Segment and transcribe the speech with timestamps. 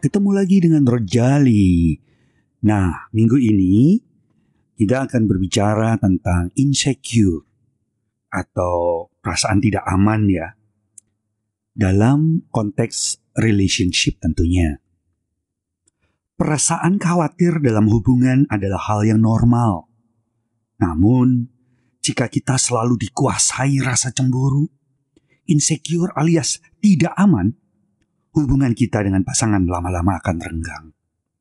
[0.00, 2.00] ketemu lagi dengan Rojali.
[2.64, 4.00] Nah, minggu ini
[4.80, 7.44] kita akan berbicara tentang insecure
[8.32, 10.56] atau perasaan tidak aman ya.
[11.76, 14.80] Dalam konteks relationship tentunya.
[16.40, 19.92] Perasaan khawatir dalam hubungan adalah hal yang normal.
[20.80, 21.52] Namun,
[22.00, 24.64] jika kita selalu dikuasai rasa cemburu,
[25.44, 27.59] insecure alias tidak aman,
[28.34, 30.84] hubungan kita dengan pasangan lama-lama akan renggang.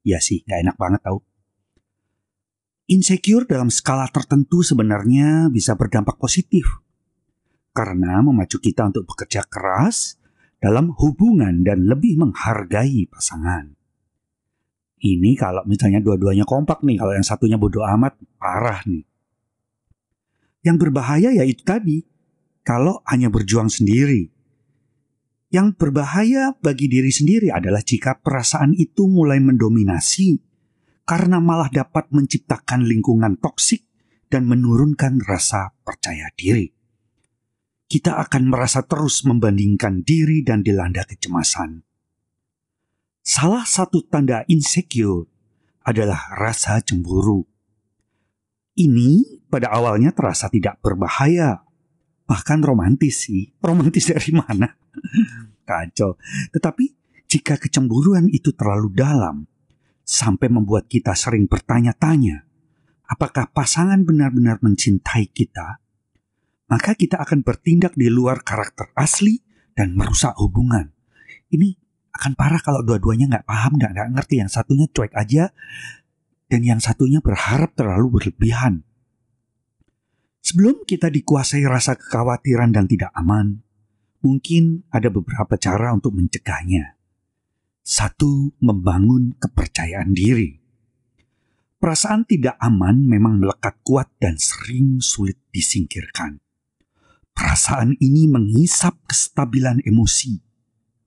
[0.00, 1.20] Ya sih, gak enak banget tau.
[2.90, 6.66] Insecure dalam skala tertentu sebenarnya bisa berdampak positif.
[7.70, 10.18] Karena memacu kita untuk bekerja keras
[10.58, 13.78] dalam hubungan dan lebih menghargai pasangan.
[15.00, 19.06] Ini kalau misalnya dua-duanya kompak nih, kalau yang satunya bodoh amat, parah nih.
[20.60, 22.04] Yang berbahaya ya itu tadi,
[22.60, 24.28] kalau hanya berjuang sendiri,
[25.50, 30.38] yang berbahaya bagi diri sendiri adalah jika perasaan itu mulai mendominasi
[31.02, 33.82] karena malah dapat menciptakan lingkungan toksik
[34.30, 36.70] dan menurunkan rasa percaya diri.
[37.90, 41.82] Kita akan merasa terus membandingkan diri dan dilanda kecemasan.
[43.26, 45.26] Salah satu tanda insecure
[45.82, 47.42] adalah rasa cemburu.
[48.78, 51.66] Ini pada awalnya terasa tidak berbahaya,
[52.30, 53.50] bahkan romantis sih.
[53.66, 54.70] Romantis dari mana?
[55.66, 56.14] Kacau.
[56.54, 56.84] Tetapi
[57.26, 59.50] jika kecemburuan itu terlalu dalam,
[60.06, 62.46] sampai membuat kita sering bertanya-tanya,
[63.06, 65.82] apakah pasangan benar-benar mencintai kita,
[66.70, 69.42] maka kita akan bertindak di luar karakter asli
[69.74, 70.90] dan merusak hubungan.
[71.50, 71.74] Ini
[72.14, 74.42] akan parah kalau dua-duanya nggak paham, nggak ngerti.
[74.42, 75.50] Yang satunya cuek aja,
[76.50, 78.82] dan yang satunya berharap terlalu berlebihan.
[80.40, 83.60] Sebelum kita dikuasai rasa kekhawatiran dan tidak aman,
[84.24, 86.96] mungkin ada beberapa cara untuk mencegahnya.
[87.84, 90.60] Satu, membangun kepercayaan diri.
[91.80, 96.40] Perasaan tidak aman memang melekat kuat dan sering sulit disingkirkan.
[97.32, 100.44] Perasaan ini menghisap kestabilan emosi.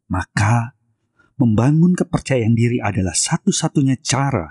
[0.09, 0.73] Maka,
[1.37, 4.49] membangun kepercayaan diri adalah satu-satunya cara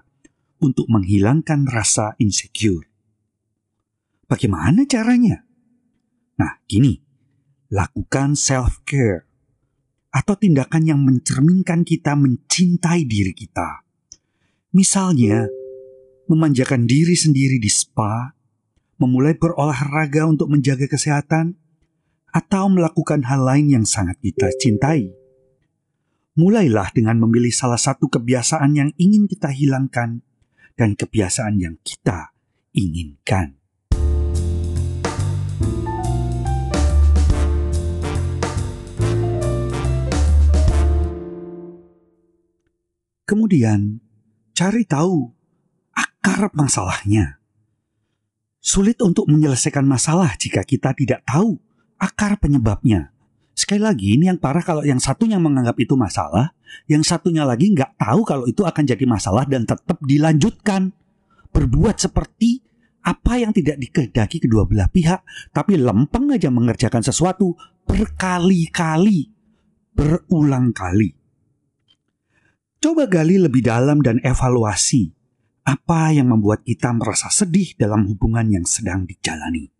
[0.62, 2.91] untuk menghilangkan rasa insecure.
[4.32, 5.44] Bagaimana caranya?
[6.40, 6.96] Nah, gini,
[7.68, 9.28] lakukan self-care
[10.08, 13.84] atau tindakan yang mencerminkan kita mencintai diri kita.
[14.72, 15.52] Misalnya,
[16.32, 18.32] memanjakan diri sendiri di spa,
[18.96, 21.52] memulai berolahraga untuk menjaga kesehatan,
[22.32, 25.12] atau melakukan hal lain yang sangat kita cintai.
[26.40, 30.24] Mulailah dengan memilih salah satu kebiasaan yang ingin kita hilangkan
[30.72, 32.32] dan kebiasaan yang kita
[32.72, 33.60] inginkan.
[43.32, 43.96] Kemudian,
[44.52, 45.24] cari tahu
[45.96, 47.40] akar masalahnya.
[48.60, 51.56] Sulit untuk menyelesaikan masalah jika kita tidak tahu
[51.96, 53.08] akar penyebabnya.
[53.56, 56.52] Sekali lagi, ini yang parah kalau yang satunya menganggap itu masalah,
[56.92, 60.92] yang satunya lagi nggak tahu kalau itu akan jadi masalah dan tetap dilanjutkan.
[61.56, 62.60] Berbuat seperti
[63.00, 65.24] apa yang tidak dikehendaki kedua belah pihak,
[65.56, 67.56] tapi lempeng aja mengerjakan sesuatu
[67.88, 69.32] berkali-kali,
[69.96, 71.21] berulang kali.
[72.82, 75.14] Coba gali lebih dalam dan evaluasi
[75.62, 79.70] apa yang membuat kita merasa sedih dalam hubungan yang sedang dijalani.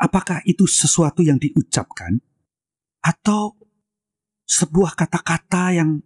[0.00, 2.16] Apakah itu sesuatu yang diucapkan
[3.04, 3.60] atau
[4.48, 6.00] sebuah kata-kata yang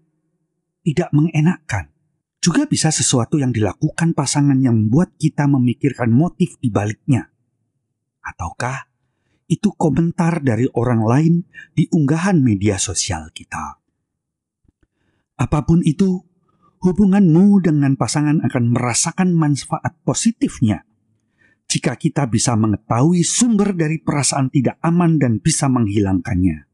[0.83, 1.95] tidak mengenakkan?
[2.43, 7.31] Juga bisa sesuatu yang dilakukan pasangan yang membuat kita memikirkan motif di baliknya.
[8.27, 8.91] Ataukah
[9.47, 11.35] itu komentar dari orang lain
[11.79, 13.79] di unggahan media sosial kita?
[15.39, 16.30] Apa pun itu,
[16.81, 20.89] hubunganmu dengan pasangan akan merasakan manfaat positifnya
[21.71, 26.67] jika kita bisa mengetahui sumber dari perasaan tidak aman dan bisa menghilangkannya.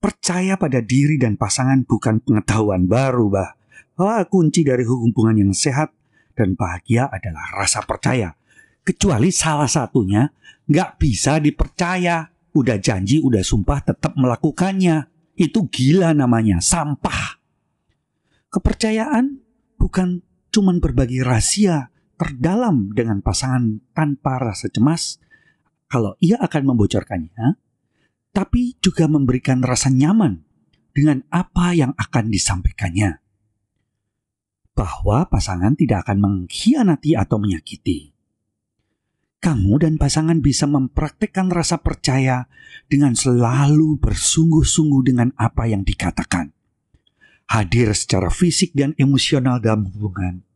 [0.00, 3.52] Percaya pada diri dan pasangan bukan pengetahuan baru, bah.
[4.00, 5.92] Wah, kunci dari hubungan yang sehat
[6.32, 8.32] dan bahagia adalah rasa percaya.
[8.80, 10.24] Kecuali salah satunya
[10.64, 12.32] nggak bisa dipercaya.
[12.56, 15.04] Udah janji, udah sumpah tetap melakukannya.
[15.36, 17.39] Itu gila namanya, sampah.
[18.50, 19.38] Kepercayaan
[19.78, 25.22] bukan cuman berbagi rahasia terdalam dengan pasangan tanpa rasa cemas
[25.86, 27.58] kalau ia akan membocorkannya,
[28.34, 30.42] tapi juga memberikan rasa nyaman
[30.90, 33.22] dengan apa yang akan disampaikannya.
[34.74, 38.14] Bahwa pasangan tidak akan mengkhianati atau menyakiti.
[39.40, 42.50] Kamu dan pasangan bisa mempraktekkan rasa percaya
[42.90, 46.50] dengan selalu bersungguh-sungguh dengan apa yang dikatakan
[47.50, 50.46] hadir secara fisik dan emosional dalam hubungan,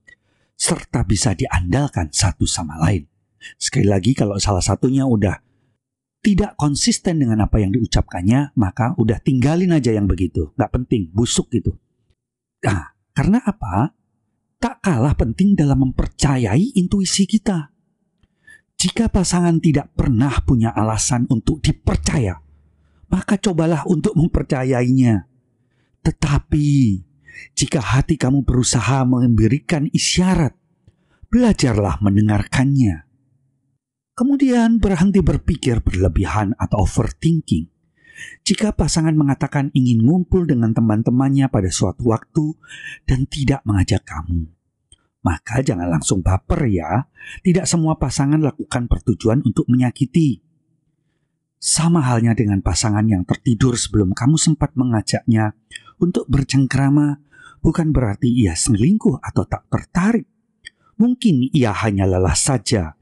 [0.55, 3.11] serta bisa diandalkan satu sama lain.
[3.59, 5.43] Sekali lagi, kalau salah satunya udah
[6.25, 10.55] tidak konsisten dengan apa yang diucapkannya, maka udah tinggalin aja yang begitu.
[10.57, 11.77] Nggak penting, busuk gitu.
[12.65, 13.93] Nah, karena apa?
[14.57, 17.69] Tak kalah penting dalam mempercayai intuisi kita.
[18.81, 22.41] Jika pasangan tidak pernah punya alasan untuk dipercaya,
[23.13, 25.34] maka cobalah untuk mempercayainya.
[26.05, 26.69] Tetapi,
[27.57, 30.53] jika hati kamu berusaha memberikan isyarat,
[31.33, 33.09] belajarlah mendengarkannya.
[34.15, 37.67] Kemudian berhenti berpikir berlebihan atau overthinking.
[38.47, 42.55] Jika pasangan mengatakan ingin ngumpul dengan teman-temannya pada suatu waktu
[43.11, 44.47] dan tidak mengajak kamu,
[45.27, 47.11] maka jangan langsung baper ya.
[47.43, 50.45] Tidak semua pasangan lakukan pertujuan untuk menyakiti.
[51.59, 55.57] Sama halnya dengan pasangan yang tertidur sebelum kamu sempat mengajaknya
[56.03, 57.23] untuk bercengkrama,
[57.63, 60.27] bukan berarti ia selingkuh atau tak tertarik.
[60.99, 62.95] Mungkin ia hanya lelah saja.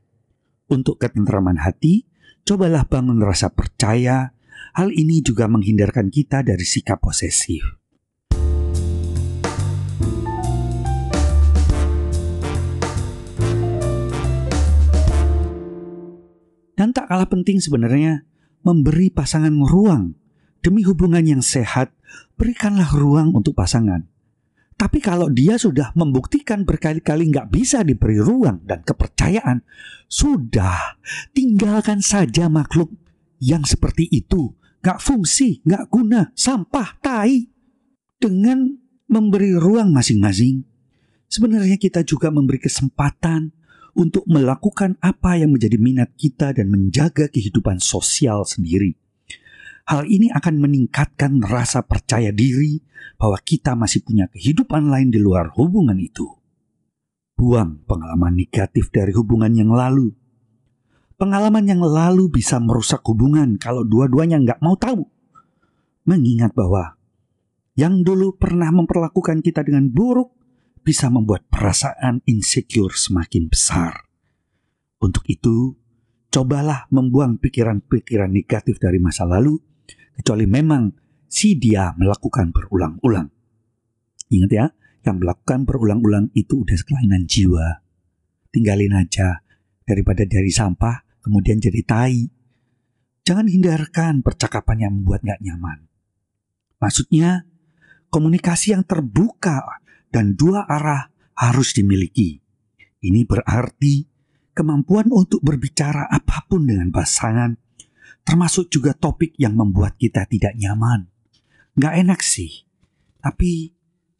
[0.68, 2.08] Untuk ketentraman hati,
[2.44, 4.32] cobalah bangun rasa percaya.
[4.72, 7.82] Hal ini juga menghindarkan kita dari sikap posesif.
[16.72, 18.24] Dan tak kalah penting sebenarnya
[18.64, 20.16] memberi pasangan ruang.
[20.62, 21.94] Demi hubungan yang sehat,
[22.37, 24.06] berikanlah ruang untuk pasangan.
[24.73, 29.62] Tapi kalau dia sudah membuktikan berkali-kali nggak bisa diberi ruang dan kepercayaan,
[30.11, 30.99] sudah
[31.31, 32.91] tinggalkan saja makhluk
[33.38, 34.59] yang seperti itu.
[34.82, 37.47] Nggak fungsi, nggak guna, sampah, tai.
[38.19, 38.75] Dengan
[39.06, 40.67] memberi ruang masing-masing,
[41.31, 43.55] sebenarnya kita juga memberi kesempatan
[43.93, 49.01] untuk melakukan apa yang menjadi minat kita dan menjaga kehidupan sosial sendiri.
[49.82, 52.79] Hal ini akan meningkatkan rasa percaya diri
[53.19, 56.26] bahwa kita masih punya kehidupan lain di luar hubungan itu.
[57.34, 60.14] Buang pengalaman negatif dari hubungan yang lalu.
[61.19, 65.02] Pengalaman yang lalu bisa merusak hubungan kalau dua-duanya nggak mau tahu.
[66.06, 66.99] Mengingat bahwa
[67.78, 70.35] yang dulu pernah memperlakukan kita dengan buruk
[70.82, 74.11] bisa membuat perasaan insecure semakin besar.
[75.02, 75.78] Untuk itu,
[76.31, 79.58] cobalah membuang pikiran-pikiran negatif dari masa lalu,
[80.17, 80.93] kecuali memang
[81.29, 83.29] si dia melakukan berulang-ulang.
[84.32, 84.67] Ingat ya,
[85.03, 87.82] yang melakukan berulang-ulang itu udah kelainan jiwa.
[88.53, 89.43] Tinggalin aja,
[89.82, 92.26] daripada dari sampah kemudian jadi tai.
[93.23, 95.87] Jangan hindarkan percakapan yang membuat gak nyaman.
[96.82, 97.47] Maksudnya,
[98.11, 99.62] komunikasi yang terbuka
[100.11, 101.06] dan dua arah
[101.38, 102.43] harus dimiliki.
[103.03, 104.05] Ini berarti
[104.50, 107.55] kemampuan untuk berbicara apa pun dengan pasangan,
[108.22, 111.10] termasuk juga topik yang membuat kita tidak nyaman.
[111.78, 112.66] Nggak enak sih,
[113.22, 113.72] tapi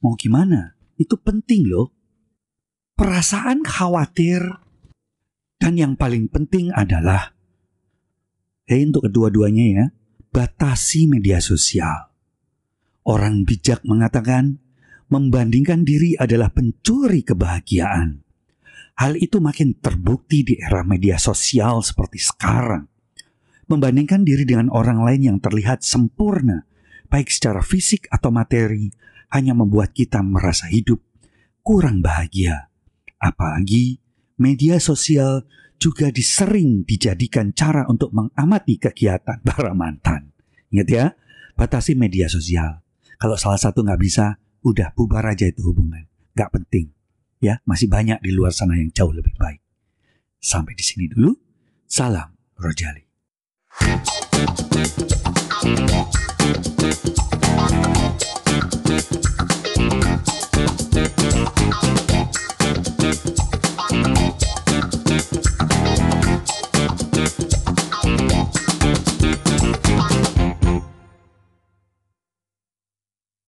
[0.03, 0.79] mau gimana?
[0.99, 1.91] Itu penting loh.
[2.95, 4.45] Perasaan khawatir
[5.59, 7.35] dan yang paling penting adalah,
[8.69, 9.87] hei untuk kedua-duanya ya,
[10.31, 12.13] batasi media sosial.
[13.03, 14.63] Orang bijak mengatakan,
[15.11, 18.23] membandingkan diri adalah pencuri kebahagiaan.
[18.93, 22.92] Hal itu makin terbukti di era media sosial seperti sekarang.
[23.73, 26.69] Membandingkan diri dengan orang lain yang terlihat sempurna,
[27.09, 28.93] baik secara fisik atau materi,
[29.33, 31.01] hanya membuat kita merasa hidup
[31.65, 32.69] kurang bahagia.
[33.17, 33.97] Apalagi
[34.37, 35.49] media sosial
[35.81, 40.37] juga disering dijadikan cara untuk mengamati kegiatan para mantan.
[40.69, 41.05] Ingat ya,
[41.57, 42.85] batasi media sosial.
[43.17, 44.37] Kalau salah satu nggak bisa,
[44.69, 46.05] udah bubar aja itu hubungan.
[46.37, 46.93] Gak penting.
[47.41, 49.65] Ya, masih banyak di luar sana yang jauh lebih baik.
[50.45, 51.33] Sampai di sini dulu.
[51.89, 53.12] Salam Rojali.
[53.79, 54.07] Thank
[57.07, 57.12] you.